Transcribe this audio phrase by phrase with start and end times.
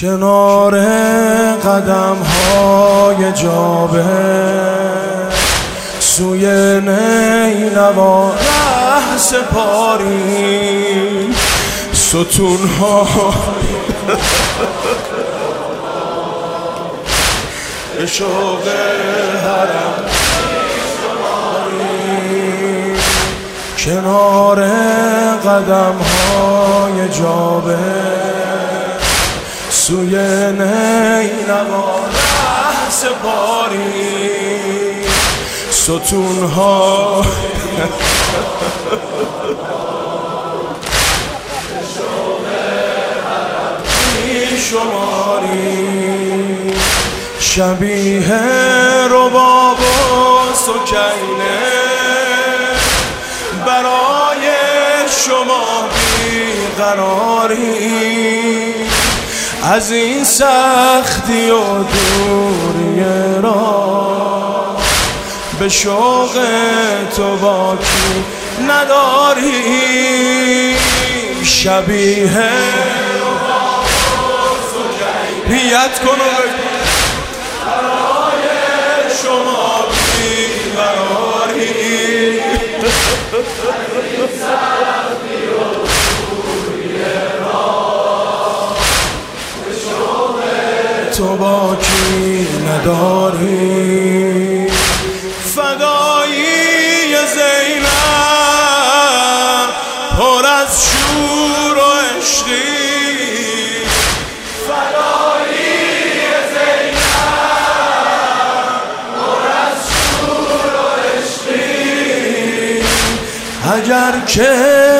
[0.00, 0.80] کنار
[1.56, 4.04] قدم های جابه.
[6.00, 6.46] سوی
[6.80, 10.14] نینوا ره سپاری.
[11.92, 13.06] ستون ها
[18.06, 18.68] شوق
[19.44, 20.04] حرم.
[23.78, 24.60] کنار
[25.44, 28.19] قدم های جابه.
[29.90, 30.16] سوی
[30.52, 33.84] نینوا ره سپاری
[35.70, 37.22] ستون ها
[44.70, 45.78] شماری
[47.40, 48.40] شبیه
[49.10, 49.82] رباب و
[50.54, 51.60] سکینه
[53.66, 54.46] برای
[55.26, 55.88] شما
[56.78, 58.29] بیقراری.
[59.72, 63.04] از این سختی و دوری
[63.42, 64.76] را
[65.58, 66.38] به شوق
[67.16, 68.24] تو باکی
[68.68, 69.50] نداری.
[71.44, 72.30] شبیه
[75.48, 76.18] نیت کن
[77.66, 78.46] برای
[79.22, 79.84] شما
[80.16, 81.70] بیقراری.
[91.40, 94.66] باکی نداری.
[95.54, 97.86] فدایی زینب
[100.18, 102.80] پر از شور و عشقی.
[113.72, 114.50] اگر که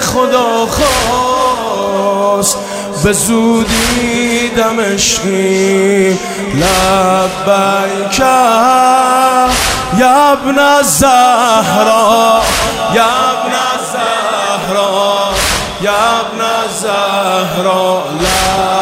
[0.00, 0.53] خدا
[3.04, 6.18] به زودی دمشقی
[6.54, 8.18] لبیک
[9.98, 12.42] یا ابن الزهرا
[12.94, 15.30] یا ابن الزهرا
[15.80, 18.73] یا ابن الزهرا لبیک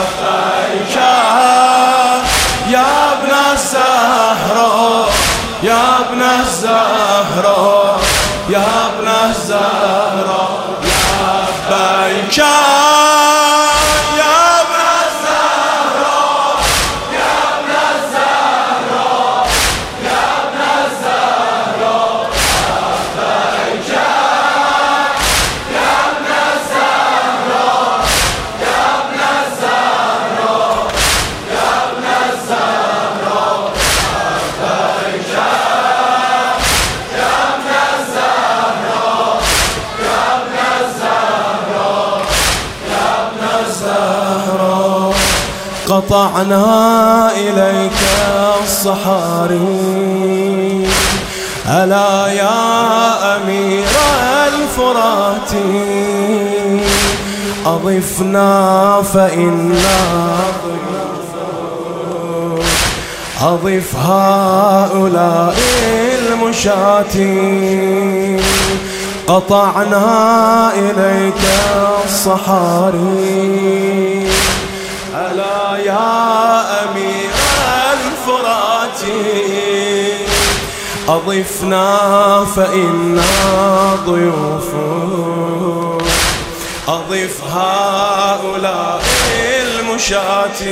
[45.93, 48.01] قطعنا إليك
[48.63, 49.59] الصحاري.
[51.69, 53.85] ألا يا أمير
[54.49, 55.53] الفرات؟
[57.67, 60.01] أضفنا فإنا
[63.43, 65.57] أضف هؤلاء
[66.19, 67.17] المشاة.
[69.27, 71.43] قطعنا إليك
[72.05, 73.53] الصحاري.
[75.77, 77.31] يا أمير
[77.93, 79.01] الفرات.
[81.09, 83.23] أضفنا فإنا
[84.07, 84.69] ضيوف.
[86.89, 89.03] أضف هؤلاء
[89.41, 90.63] المشاة.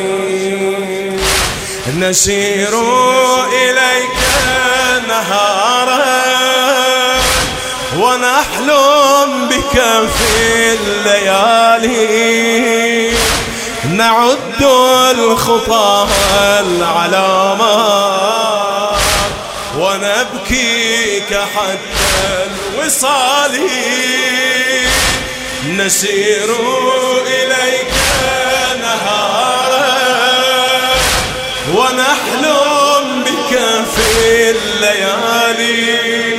[1.98, 2.74] نسير
[3.52, 4.18] إليك
[5.08, 6.10] نهارا.
[7.98, 9.76] ونحلم بك
[10.18, 12.40] في الليالي.
[14.00, 14.62] نعد
[15.18, 16.06] الخطى
[16.60, 17.80] العلامات
[19.78, 23.60] ونبكيك حتى الوصال.
[25.68, 26.50] نسير
[27.26, 27.92] إليك
[28.80, 29.90] نهارا
[31.74, 33.53] ونحلم بك
[33.94, 34.10] في
[34.50, 36.36] الليالي.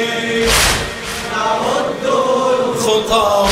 [1.31, 3.47] نعد الخطى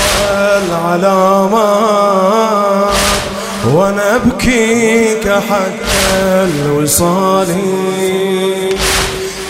[3.79, 7.47] العلامات ونبكيك حتى الوصال.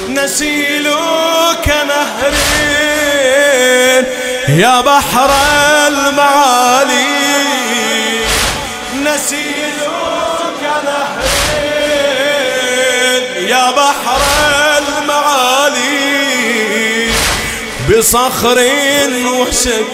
[0.10, 2.34] نسيلك نهر
[4.50, 5.30] يا بحر
[5.88, 7.10] المعالي.
[9.04, 11.24] نسيلك نهر
[13.50, 14.22] يا بحر
[14.78, 16.00] المعالي.
[17.90, 18.60] بصخر
[19.26, 19.86] وسد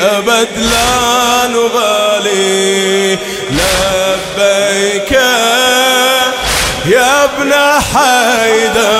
[0.00, 0.45] أبد
[1.46, 3.18] نغالي
[3.50, 5.12] لبيك
[6.86, 7.52] يا ابن
[7.94, 8.95] حيدر.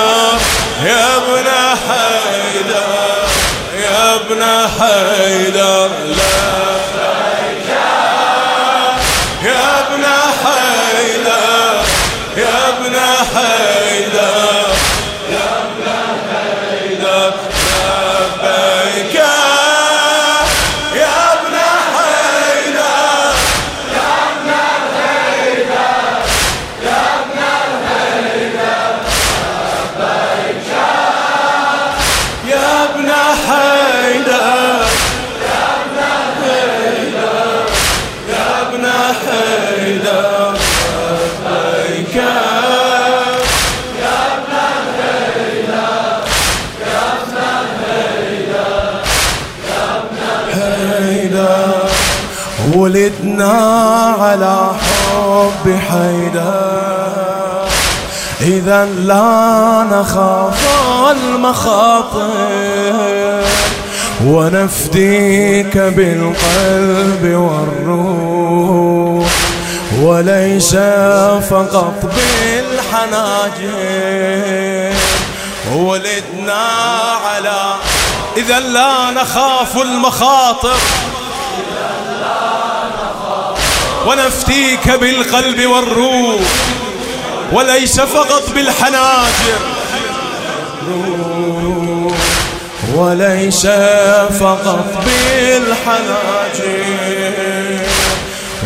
[52.87, 53.55] ولدنا
[54.19, 57.67] على حب حيدر.
[58.41, 60.67] إذا لا نخاف
[61.11, 62.31] المخاطر
[64.25, 69.27] ونفديك بالقلب والروح.
[70.01, 70.75] وليس
[71.49, 73.67] فقط بالحناجر
[75.75, 76.65] ولدنا
[77.25, 77.59] على
[78.37, 80.77] إذا لا نخاف المخاطر.
[84.07, 86.41] ونفتيك بالقلب والروح
[87.51, 89.59] وليس فقط بالحناجر.
[92.95, 93.67] وليس
[94.39, 96.83] فقط بالحناجر.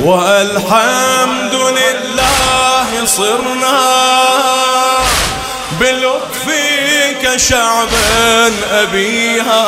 [0.04, 3.80] والحمد لله صرنا
[5.80, 9.62] بلطفك شعبا أبيها.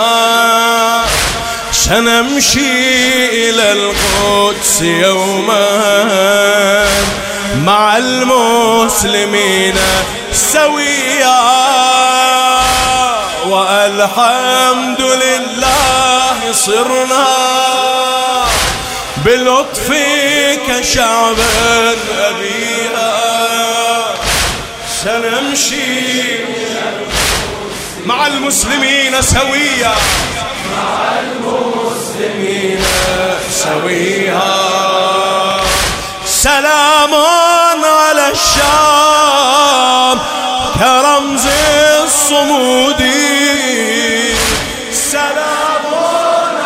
[1.87, 5.67] سنمشي إلى القدس يوما
[7.55, 9.75] مع المسلمين
[10.31, 11.43] سويا.
[13.45, 17.27] والحمد لله صرنا
[19.17, 23.13] بلطفك شعبا أبيها
[25.03, 26.39] سنمشي
[28.05, 29.95] مع المسلمين سويا.
[30.77, 31.72] مع المسلمين
[37.13, 40.17] سلام على الشام
[40.79, 41.47] كرمز
[42.03, 43.01] الصمود.
[45.11, 45.85] سلام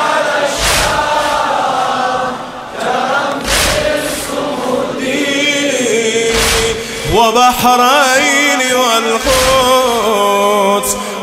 [0.07, 2.31] على الشام
[2.79, 3.55] كرمز
[4.03, 5.03] الصمود.
[7.15, 10.11] وبحرين والقدس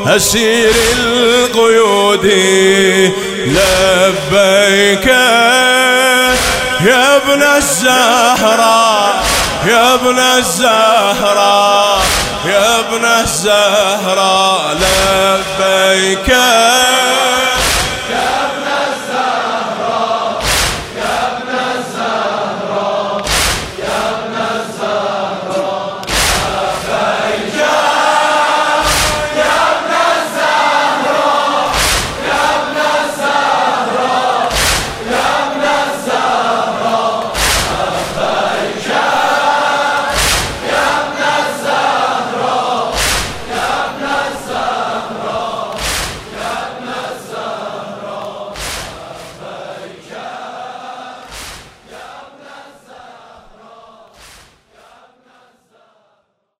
[0.06, 2.26] أسير القيود.
[3.46, 5.08] لبيك
[7.24, 9.24] ابن الزهراء
[9.66, 12.00] يا ابن الزهراء
[12.44, 16.36] يا ابن الزهراء لبيك